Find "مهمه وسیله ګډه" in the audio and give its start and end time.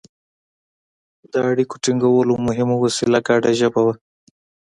2.47-3.51